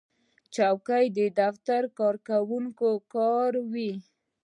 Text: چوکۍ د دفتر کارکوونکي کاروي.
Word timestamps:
چوکۍ 0.55 1.05
د 1.17 1.19
دفتر 1.39 1.81
کارکوونکي 1.99 2.91
کاروي. 3.13 3.91